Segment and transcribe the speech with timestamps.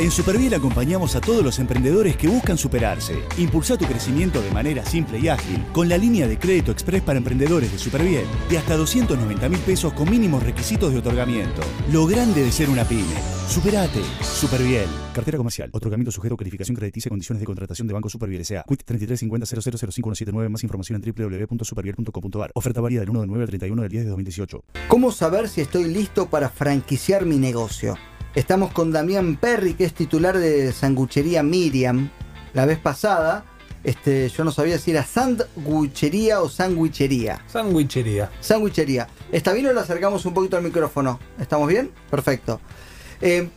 [0.00, 3.22] En Superviel acompañamos a todos los emprendedores que buscan superarse.
[3.36, 7.18] Impulsa tu crecimiento de manera simple y ágil con la línea de crédito express para
[7.18, 11.60] emprendedores de Superviel de hasta 290 mil pesos con mínimos requisitos de otorgamiento.
[11.92, 13.14] Lo grande de ser una pyme.
[13.46, 14.00] Superate.
[14.22, 14.88] Superviel.
[15.12, 15.68] Cartera comercial.
[15.70, 18.64] Otorgamiento sujeto a calificación crediticia y condiciones de contratación de Banco Superviel S.A.
[18.66, 22.52] Quit 3350 Más información en www.superviel.com.ar.
[22.54, 24.64] Oferta válida del 1 de 9 al 31 del 10 de 2018.
[24.88, 27.98] ¿Cómo saber si estoy listo para franquiciar mi negocio?
[28.34, 32.10] Estamos con Damián Perry, que es titular de Sanguchería Miriam.
[32.54, 33.44] La vez pasada,
[33.82, 37.40] este, yo no sabía si era sandwichería o sandwichería.
[37.48, 38.30] Sandwichería.
[38.40, 39.08] Sandwichería.
[39.32, 41.18] ¿Está bien o le acercamos un poquito al micrófono?
[41.40, 41.90] ¿Estamos bien?
[42.08, 42.60] Perfecto.
[43.20, 43.48] Eh,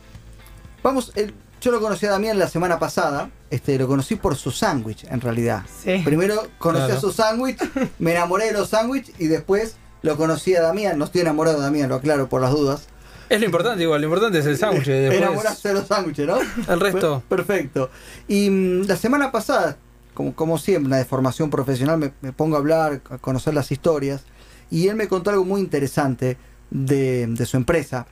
[0.82, 1.30] vamos, eh,
[1.60, 3.30] yo lo conocí a Damián la semana pasada.
[3.50, 5.62] Este, lo conocí por su sándwich, en realidad.
[5.84, 6.02] Sí.
[6.04, 6.98] Primero conocí Claro.
[6.98, 7.58] a su sándwich,
[8.00, 10.98] me enamoré de los sándwiches y después lo conocí a Damián.
[10.98, 12.88] No estoy enamorado de Damián, lo aclaro por las dudas.
[13.28, 14.88] Es lo importante, igual, lo importante es el sándwich.
[14.88, 16.38] Enamoraste de los sándwiches, ¿no?
[16.68, 17.22] el resto.
[17.28, 17.90] Perfecto.
[18.28, 19.76] Y mm, la semana pasada,
[20.12, 23.72] como, como siempre, una de formación profesional, me, me pongo a hablar, a conocer las
[23.72, 24.24] historias.
[24.70, 26.36] Y él me contó algo muy interesante
[26.70, 28.06] de, de su empresa.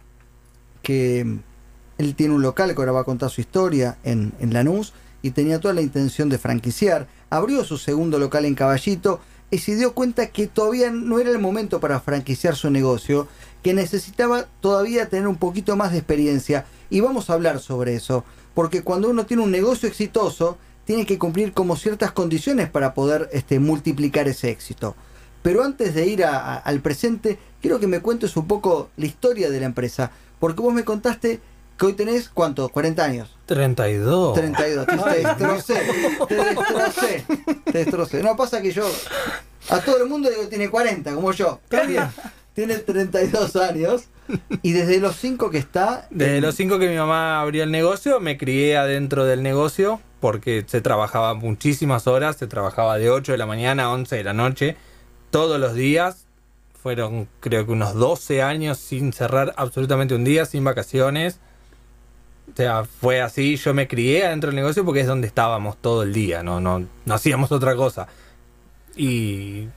[0.83, 1.39] Que mm,
[1.99, 4.93] él tiene un local que ahora va a contar su historia en, en Lanús.
[5.21, 7.07] Y tenía toda la intención de franquiciar.
[7.31, 9.21] Abrió su segundo local en Caballito.
[9.51, 13.29] Y se dio cuenta que todavía no era el momento para franquiciar su negocio.
[13.63, 16.67] Que necesitaba todavía tener un poquito más de experiencia.
[16.91, 18.25] Y vamos a hablar sobre eso.
[18.55, 23.29] Porque cuando uno tiene un negocio exitoso, tiene que cumplir como ciertas condiciones para poder
[23.33, 24.97] este, multiplicar ese éxito.
[25.43, 29.07] Pero antes de ir a- a- al presente, quiero que me cuentes un poco la
[29.07, 30.11] historia de la empresa.
[30.41, 31.41] Porque vos me contaste
[31.79, 32.69] que hoy tenés, ¿cuánto?
[32.69, 33.37] ¿40 años?
[33.47, 34.35] 32.
[34.35, 34.87] 32.
[34.87, 35.75] Te, te destrocé.
[36.29, 37.25] Te destrocé.
[37.65, 38.23] Te destrocé.
[38.23, 38.85] No, pasa que yo
[39.71, 41.61] a todo el mundo digo tiene 40, como yo.
[41.65, 42.05] Está bien.
[42.55, 44.05] Tiene 32 años.
[44.63, 46.07] Y desde los 5 que está.
[46.11, 50.01] Desde en- los 5 que mi mamá abrió el negocio, me crié adentro del negocio
[50.21, 54.25] porque se trabajaba muchísimas horas, se trabajaba de 8 de la mañana a 11 de
[54.25, 54.77] la noche,
[55.31, 56.27] todos los días.
[56.83, 61.39] Fueron creo que unos 12 años sin cerrar absolutamente un día, sin vacaciones.
[62.53, 66.03] O sea, fue así, yo me crié adentro del negocio porque es donde estábamos todo
[66.03, 68.09] el día, no, no, no hacíamos otra cosa.
[68.97, 69.69] Y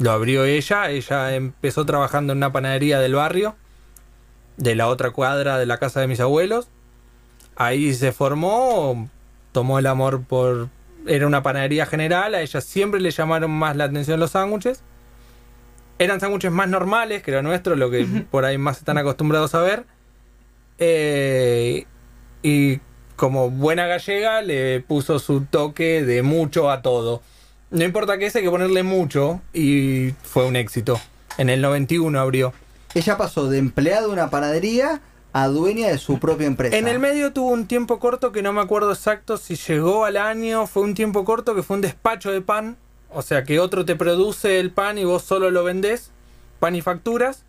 [0.00, 3.54] lo abrió ella, ella empezó trabajando en una panadería del barrio,
[4.56, 6.68] de la otra cuadra de la casa de mis abuelos.
[7.54, 9.10] Ahí se formó,
[9.52, 10.70] tomó el amor por...
[11.06, 14.82] Era una panadería general, a ella siempre le llamaron más la atención los sándwiches.
[15.98, 19.60] Eran sándwiches más normales que lo nuestro, lo que por ahí más están acostumbrados a
[19.60, 19.84] ver.
[20.78, 21.84] Eh,
[22.42, 22.80] y
[23.16, 27.20] como buena gallega le puso su toque de mucho a todo.
[27.70, 31.00] No importa qué, hay que ponerle mucho y fue un éxito.
[31.38, 32.52] En el 91 abrió.
[32.94, 35.00] Ella pasó de empleado de una panadería
[35.32, 36.76] a dueña de su propia empresa.
[36.76, 40.16] En el medio tuvo un tiempo corto que no me acuerdo exacto si llegó al
[40.16, 42.76] año, fue un tiempo corto que fue un despacho de pan,
[43.10, 46.10] o sea que otro te produce el pan y vos solo lo vendés,
[46.58, 47.44] pan y facturas,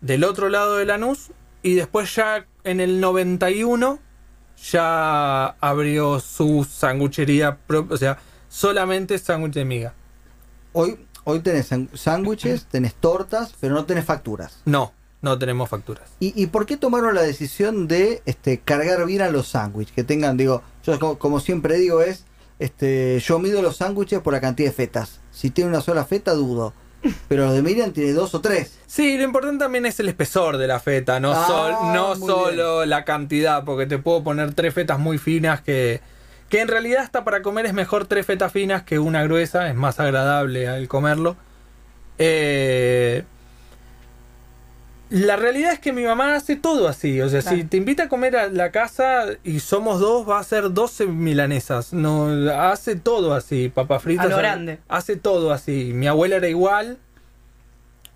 [0.00, 1.30] del otro lado de Lanús,
[1.62, 4.00] y después ya en el 91
[4.72, 7.58] ya abrió su sanguchería,
[7.88, 8.18] o sea,
[8.50, 9.94] solamente sándwich de miga.
[10.74, 14.58] Hoy, hoy tenés sándwiches, tenés tortas, pero no tenés facturas.
[14.66, 16.10] No, no tenemos facturas.
[16.20, 19.94] ¿Y, y por qué tomaron la decisión de este, cargar bien a los sándwiches?
[19.94, 22.24] Que tengan, digo, yo como, como siempre digo es,
[22.58, 25.20] este, yo mido los sándwiches por la cantidad de fetas.
[25.30, 26.74] Si tiene una sola feta, dudo.
[27.28, 28.78] Pero los de Miriam tiene dos o tres.
[28.86, 32.28] Sí, lo importante también es el espesor de la feta, no, Ah, sol- no muy
[32.28, 36.02] solo la cantidad, porque te puedo poner tres fetas muy finas que,
[36.50, 39.74] que en realidad hasta para comer es mejor tres fetas finas que una gruesa, es
[39.74, 41.36] más agradable al comerlo.
[42.18, 43.24] Eh,
[45.10, 48.08] la realidad es que mi mamá hace todo así, o sea, si te invita a
[48.08, 53.34] comer a la casa y somos dos, va a ser 12 milanesas, no, hace todo
[53.34, 54.26] así, papas fritas.
[54.26, 54.78] A lo hace- grande.
[54.88, 56.98] Hace todo así, mi abuela era igual,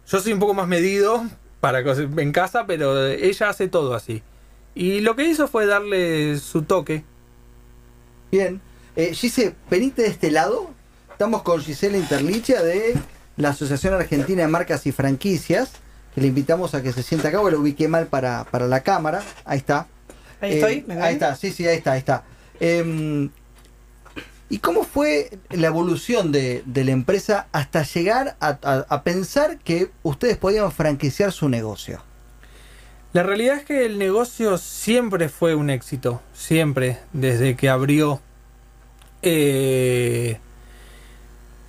[0.06, 1.24] yo soy un poco más medido
[1.60, 4.22] para en casa, pero ella hace todo así.
[4.76, 7.04] Y lo que hizo fue darle su toque.
[8.30, 8.60] Bien.
[8.96, 10.70] Eh, Gise, venite de este lado.
[11.10, 12.94] Estamos con Gisela Interlicia de
[13.36, 15.70] la Asociación Argentina de Marcas y Franquicias.
[16.14, 18.80] Que le invitamos a que se sienta acá, o lo ubiqué mal para, para la
[18.80, 19.22] cámara.
[19.44, 19.88] Ahí está.
[20.40, 20.84] Ahí Eh, estoy.
[20.86, 21.02] ¿me ven?
[21.04, 22.22] ahí está, sí, sí, ahí está, ahí está.
[22.60, 23.30] Em,
[24.48, 29.58] ¿Y cómo fue la evolución de, de la empresa hasta llegar a, a- a pensar
[29.58, 32.00] que ustedes podían franquiciar su negocio?
[33.14, 38.20] La realidad es que el negocio siempre fue un éxito, siempre, desde que abrió.
[39.22, 40.40] Eh,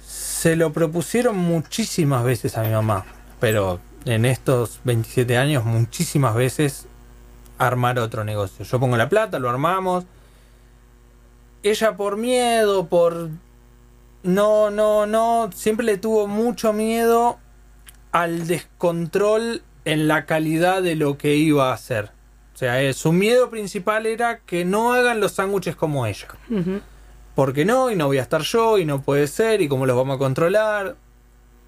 [0.01, 3.06] Se lo propusieron muchísimas veces a mi mamá,
[3.39, 6.88] pero en estos 27 años muchísimas veces
[7.59, 8.65] armar otro negocio.
[8.65, 10.06] Yo pongo la plata, lo armamos.
[11.62, 13.30] Ella por miedo, por...
[14.24, 17.38] No, no, no, siempre le tuvo mucho miedo
[18.12, 22.11] al descontrol en la calidad de lo que iba a hacer.
[22.53, 26.27] O sea, eh, su miedo principal era que no hagan los sándwiches como ella.
[27.35, 29.95] Porque no, y no voy a estar yo, y no puede ser, y cómo los
[29.95, 30.95] vamos a controlar.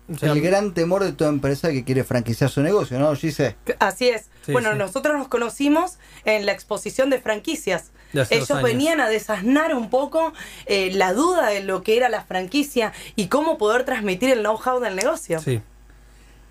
[0.09, 3.57] O sea, el gran temor de toda empresa que quiere franquiciar su negocio, ¿no, Gise?
[3.79, 4.29] Así es.
[4.45, 4.77] Sí, bueno, sí.
[4.77, 7.91] nosotros nos conocimos en la exposición de franquicias.
[8.13, 10.31] De Ellos venían a desasnar un poco
[10.65, 14.79] eh, la duda de lo que era la franquicia y cómo poder transmitir el know-how
[14.79, 15.41] del negocio.
[15.41, 15.61] Sí.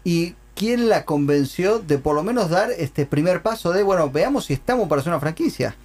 [0.04, 4.46] ¿Y quién la convenció de por lo menos dar este primer paso de, bueno, veamos
[4.46, 5.76] si estamos para hacer una franquicia?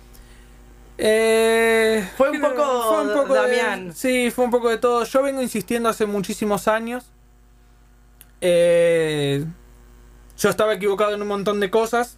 [0.97, 5.03] Eh, Fue un creo- poco de- sí, fue un poco de todo.
[5.03, 7.05] Yo vengo insistiendo hace muchísimos años.
[8.41, 9.45] Eh,
[10.37, 12.17] yo estaba equivocado en un montón de cosas.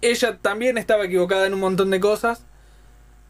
[0.00, 2.44] Ella también estaba equivocada en un montón de cosas.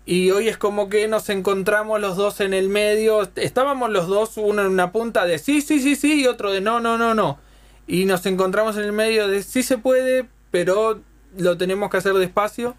[0.04, 3.28] Y hoy es como que nos encontramos los dos en el medio.
[3.36, 6.60] Estábamos los dos, uno en una punta de sí, sí, sí, sí, y otro de
[6.60, 7.38] no, no, no, no.
[7.88, 11.00] Y nos encontramos en el medio de sí se puede, pero
[11.36, 12.76] lo tenemos que hacer despacio.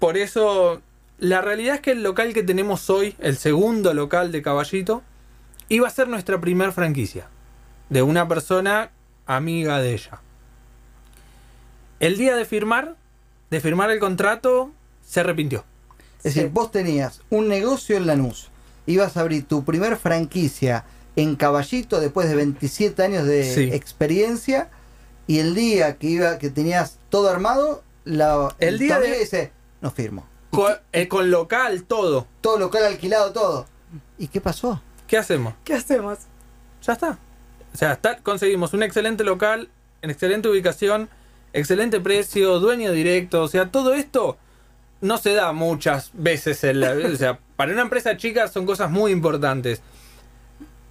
[0.00, 0.82] Por eso,
[1.18, 5.02] la realidad es que el local que tenemos hoy, el segundo local de Caballito,
[5.68, 7.28] iba a ser nuestra primer franquicia.
[7.88, 8.90] De una persona
[9.26, 10.20] amiga de ella.
[12.00, 12.96] El día de firmar,
[13.50, 14.72] de firmar el contrato,
[15.06, 15.64] se arrepintió.
[16.24, 16.40] Es Sí.
[16.40, 18.50] decir, vos tenías un negocio en Lanús,
[18.86, 20.84] ibas a abrir tu primer franquicia
[21.16, 23.70] en Caballito después de 27 años de Sí.
[23.72, 24.68] experiencia
[25.26, 29.90] y el día que iba que tenías todo armado, la, El día de- dice, no
[29.90, 30.26] firmo.
[30.50, 32.26] Con, eh, con local, todo.
[32.40, 33.66] Todo local alquilado, todo.
[34.18, 34.80] ¿Y qué pasó?
[35.06, 35.54] ¿Qué hacemos?
[35.64, 36.18] ¿Qué hacemos?
[36.82, 37.18] Ya está.
[37.74, 39.68] O sea, está- conseguimos un excelente local,
[40.02, 41.08] en excelente ubicación,
[41.52, 43.42] excelente precio, dueño directo.
[43.42, 44.36] O sea, todo esto
[45.00, 48.90] no se da muchas veces en la O sea, para una empresa chica son cosas
[48.90, 49.80] muy importantes.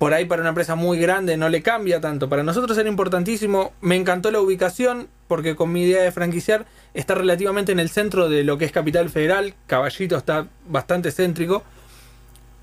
[0.06, 2.30] Por ahí para una empresa muy grande no le cambia tanto.
[2.30, 3.74] Para nosotros era importantísimo.
[3.82, 8.30] Me encantó la ubicación porque con mi idea de franquiciar está relativamente en el centro
[8.30, 9.56] de lo que es Capital Federal.
[9.66, 11.64] Caballito está bastante céntrico.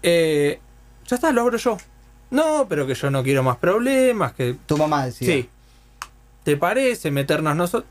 [0.04, 0.60] Eh,
[1.08, 1.78] ya está, lo abro yo.
[2.30, 4.54] No, pero que yo no quiero más problemas, que...
[4.64, 5.26] Tu mamá decía.
[5.26, 5.48] Sí.
[6.44, 7.90] ¿Te parece meternos nosotros?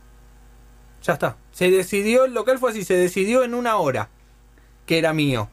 [1.03, 1.35] Ya está.
[1.51, 4.07] Se decidió, el local fue así, se decidió en una hora,
[4.85, 5.49] que era mío.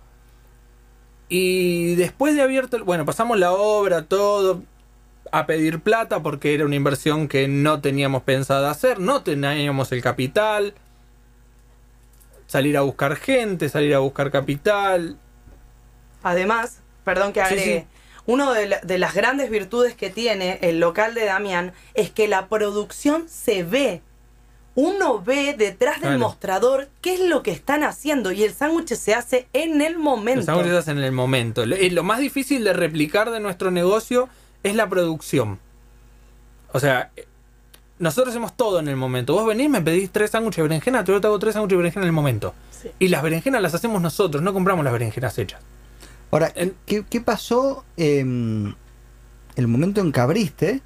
[1.29, 4.63] Y después de abierto, bueno, pasamos la obra, todo,
[5.31, 10.03] a pedir plata porque era una inversión que no teníamos pensada hacer, no teníamos el
[10.03, 10.75] capital.
[12.47, 15.19] Salir a buscar gente, salir a buscar capital.
[16.23, 17.87] Además, perdón que Sí, agregue, sí.
[18.27, 22.27] una de, la- de las grandes virtudes que tiene el local de Damián es que
[22.27, 24.03] la producción se ve.
[24.81, 26.19] Uno ve detrás del Claro.
[26.21, 30.37] mostrador qué es lo que están haciendo y el sándwich se hace en el momento.
[30.37, 31.67] Los sándwiches se hacen en el momento.
[31.67, 34.29] Lo, lo más difícil de replicar de nuestro negocio
[34.63, 35.59] es la producción.
[36.73, 37.27] O sea, eh,
[37.99, 39.33] nosotros hacemos todo en el momento.
[39.35, 42.05] Vos venís, me pedís tres sándwiches de berenjena, yo te hago tres sándwiches de berenjena
[42.05, 42.55] en el momento.
[42.71, 42.89] Sí.
[43.01, 45.61] Y las berenjenas las hacemos nosotros, no compramos las berenjenas hechas.
[46.31, 46.53] Ahora,
[46.87, 48.77] ¿qué, qué pasó en
[49.57, 50.83] el momento en que abriste?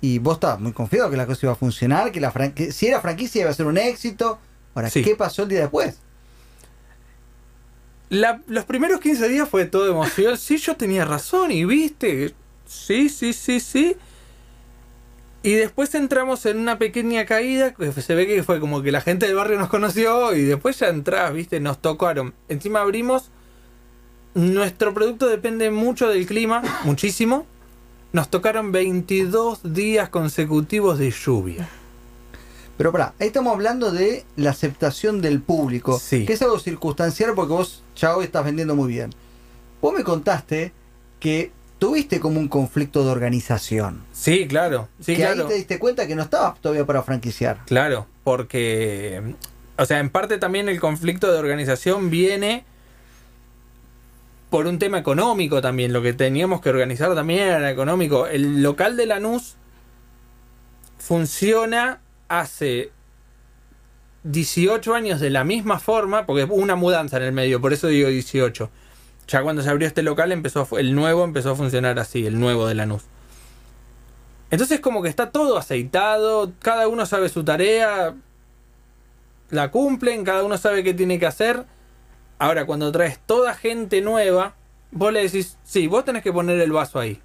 [0.00, 2.72] Y vos estabas muy confiado que la cosa iba a funcionar, que la fran- que
[2.72, 4.38] si era franquicia iba a ser un éxito.
[4.74, 5.02] Ahora, Sí.
[5.02, 5.98] ¿qué pasó el día después?
[8.08, 10.36] La- los primeros 15 días fue todo emoción.
[10.36, 12.34] Sí, yo tenía razón y viste.
[12.66, 13.96] Sí, sí, sí, sí.
[15.42, 17.72] Y después entramos en una pequeña caída.
[17.74, 20.78] que Se ve que fue como que la gente del barrio nos conoció y después
[20.78, 22.34] ya entrás, viste, nos tocaron.
[22.48, 23.30] Encima abrimos.
[24.34, 27.46] Nuestro producto depende mucho del clima, muchísimo.
[28.12, 31.68] Nos tocaron 22 días consecutivos de lluvia.
[32.76, 36.24] Pero pará, ahí estamos hablando de la aceptación del público, Sí.
[36.26, 39.10] que es algo circunstancial porque vos ya hoy estás vendiendo muy bien.
[39.80, 40.72] Vos me contaste
[41.20, 44.00] que tuviste como un conflicto de organización.
[44.12, 44.88] Sí, claro.
[44.98, 45.42] Sí, que claro.
[45.42, 47.60] ahí te diste cuenta que no estabas todavía para franquiciar.
[47.66, 49.34] Claro, porque,
[49.78, 52.64] o sea, en parte también el conflicto de organización viene
[54.50, 55.92] por un tema económico también.
[55.92, 58.26] Lo que teníamos que organizar también era económico.
[58.26, 59.54] El local de Lanús
[60.98, 62.90] funciona hace
[64.24, 67.86] 18 años de la misma forma, porque hubo una mudanza en el medio, por eso
[67.86, 68.70] digo 18.
[69.28, 72.66] Ya cuando se abrió este local, empezó el nuevo empezó a funcionar así, el nuevo
[72.66, 73.04] de Lanús.
[74.50, 78.14] Entonces como que está todo aceitado, cada uno sabe su tarea,
[79.50, 81.64] la cumplen, cada uno sabe qué tiene que hacer.
[82.40, 84.54] Ahora cuando traes toda gente nueva,
[84.92, 87.20] vos le decís, sí, vos tenés que poner el vaso ahí.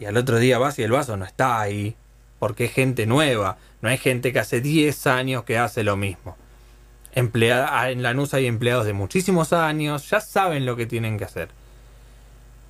[0.00, 1.94] Y al otro día vas y el vaso no está ahí,
[2.40, 6.36] porque es gente nueva, no hay gente que hace 10 años que hace lo mismo.
[7.14, 11.50] Emplea- en Lanús hay empleados de muchísimos años, ya saben lo que tienen que hacer.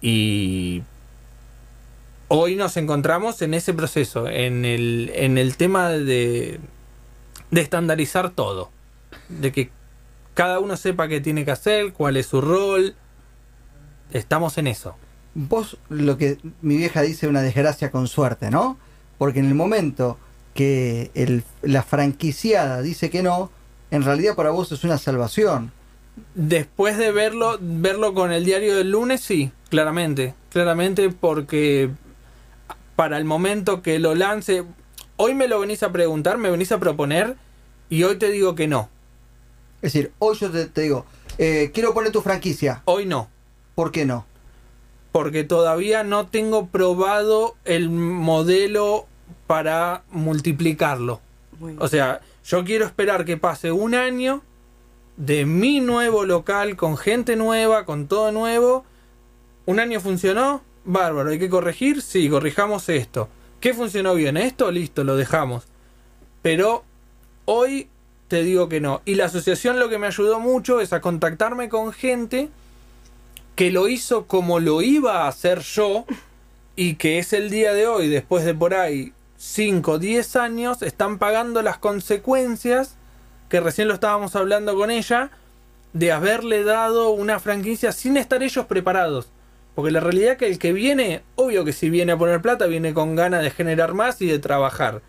[0.02, 0.82] Y
[2.28, 6.60] hoy nos encontramos en ese proceso, en el, en el tema de,
[7.50, 8.70] de estandarizar todo.
[9.30, 9.70] De que
[10.34, 12.94] cada uno sepa qué tiene que hacer, cuál es su rol.
[14.12, 14.96] Estamos en eso.
[15.34, 18.78] Vos, lo que mi vieja dice, una desgracia con suerte, ¿no?
[19.18, 20.18] Porque en el momento
[20.54, 23.50] que el- la franquiciada dice que no,
[23.90, 25.72] en realidad para vos es una salvación.
[26.36, 30.34] Después de verlo, verlo con el diario del lunes, sí, claramente.
[30.50, 31.90] Claramente porque
[32.94, 34.62] para el momento que lo lance,
[35.16, 37.36] hoy me lo venís a preguntar, me venís a proponer
[37.88, 38.88] y hoy te digo que no.
[39.84, 41.04] Es decir, hoy yo te, te digo,
[41.36, 43.28] eh, quiero poner tu franquicia, Hoy no.
[43.74, 44.24] ¿por qué no?
[45.12, 49.04] Porque todavía no tengo probado el modelo
[49.46, 51.20] para multiplicarlo.
[51.78, 54.42] O sea, yo quiero esperar que pase un año
[55.18, 58.86] de mi nuevo local con gente nueva, con todo nuevo.
[59.66, 63.28] Un año funcionó, bárbaro, hay que corregir, sí, corrijamos esto.
[63.60, 64.38] ¿Qué funcionó bien?
[64.38, 65.64] Esto, listo, lo dejamos.
[66.40, 66.84] Pero
[67.44, 67.88] hoy
[68.34, 69.00] te digo que no.
[69.04, 72.48] Y la asociación lo que me ayudó mucho es a contactarme con gente
[73.54, 76.04] que lo hizo como lo iba a hacer yo
[76.74, 81.20] y que es el día de hoy, después de por ahí 5, 10 años, están
[81.20, 82.96] pagando las consecuencias,
[83.48, 85.30] que recién lo estábamos hablando con ella,
[85.92, 89.28] de haberle dado una franquicia sin estar ellos preparados.
[89.76, 92.66] Porque la realidad es que el que viene, obvio que si viene a poner plata,
[92.66, 95.02] viene con ganas de generar más y de trabajar.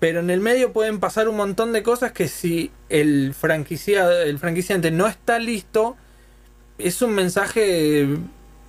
[0.00, 4.38] Pero en el medio pueden pasar un montón de cosas que si el, franquicia, el
[4.38, 5.96] franquiciante no está listo,
[6.78, 8.08] es un mensaje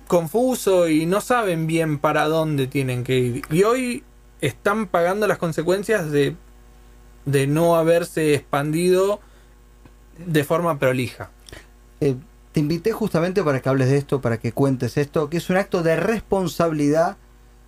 [0.06, 3.42] confuso y no saben bien para dónde tienen que ir.
[3.50, 4.04] Y hoy
[4.42, 6.36] están pagando las consecuencias de,
[7.24, 9.20] de no haberse expandido
[10.18, 11.30] de forma prolija.
[12.00, 12.16] Eh,
[12.52, 15.56] te invité justamente para que hables de esto, para que cuentes esto, que es un
[15.56, 17.16] acto de responsabilidad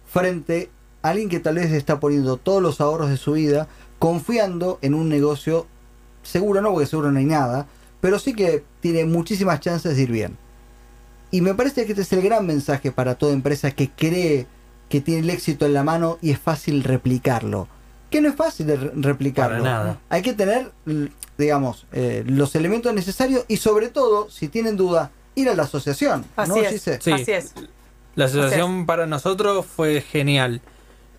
[0.07, 0.71] frente
[1.05, 3.69] alguien que tal vez está poniendo todos los ahorros de su vida,
[3.99, 5.67] confiando en un negocio
[6.23, 7.67] seguro, no porque seguro no hay nada,
[8.01, 10.37] pero sí que tiene muchísimas chances de ir bien.
[11.31, 14.47] Y me parece que este es el gran mensaje para toda empresa que cree
[14.89, 17.69] que tiene el éxito en la mano y es fácil replicarlo.
[18.11, 19.63] Que no es fácil de replicarlo.
[19.63, 20.01] Para nada.
[20.09, 25.11] Hay que tener, l- digamos, eh, los elementos necesarios y sobre todo, si tienen duda,
[25.35, 26.25] ir a la asociación.
[26.37, 26.81] Así ¿no, es.
[26.81, 27.13] Sí.
[27.13, 27.55] Así es.
[28.15, 30.61] La asociación para nosotros fue genial.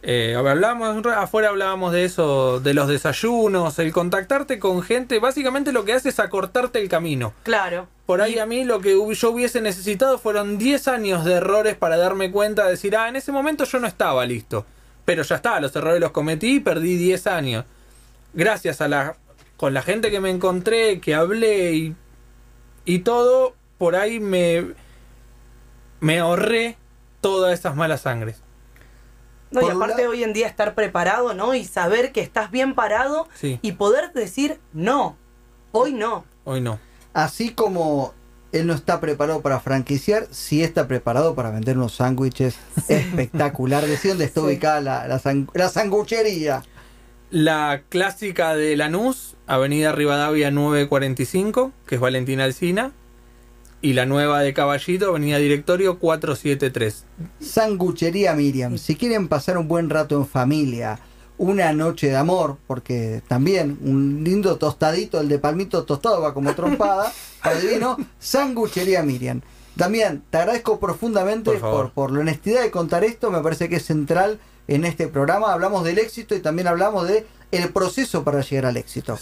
[0.08, 5.84] Eh, hablábamos, afuera hablábamos de eso, de los desayunos, el contactarte con gente, básicamente lo
[5.84, 7.34] que hace es acortarte el camino.
[7.42, 7.88] Claro.
[8.06, 11.98] Por ahí a mí lo que yo hubiese necesitado fueron 10 años de errores para
[11.98, 14.68] darme cuenta de decir, ah, en ese momento yo no estaba listo.
[15.06, 17.66] Pero ya está, los errores los cometí y perdí 10 años.
[18.36, 19.16] Gracias a la
[19.58, 21.96] con la gente que me encontré, que hablé y,
[22.86, 24.68] y todo, por ahí me,
[26.00, 26.78] me ahorré
[27.22, 28.44] todas esas malas sangres.
[29.52, 31.54] No, y aparte lado- hoy en día estar preparado, ¿no?
[31.56, 33.60] Y saber que estás bien parado Sí.
[33.62, 35.18] y poder decir no.
[35.72, 36.26] Hoy no.
[36.44, 36.80] Hoy no.
[37.14, 38.14] Así como
[38.52, 42.56] él no está preparado para franquiciar, sí está preparado para vender unos sándwiches
[42.90, 43.86] espectacular.
[43.86, 44.46] ¿De dónde está Sí.
[44.48, 46.64] ubicada la, la, san- la sanguchería?
[47.32, 52.92] La clásica de Lanús, Avenida Rivadavia 945, que es Valentina Alcina.
[53.86, 57.06] Y la nueva de Caballito, Avenida Directorio 473.
[57.40, 58.80] Sanguchería Miriam.
[58.80, 60.98] Si quieren pasar un buen rato en familia,
[61.38, 66.56] una noche de amor, porque también un lindo tostadito, el de palmito tostado va como
[66.56, 67.14] trompada,
[67.44, 69.42] adivino, Sanguchería Miriam.
[69.78, 73.76] También te agradezco profundamente Por por, por la honestidad de contar esto, me parece que
[73.76, 75.54] es central en este programa.
[75.54, 79.14] Hablamos del éxito y también hablamos de el proceso para llegar al éxito.